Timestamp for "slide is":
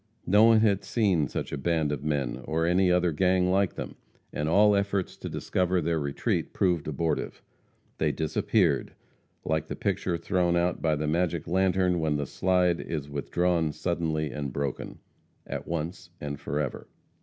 12.25-13.11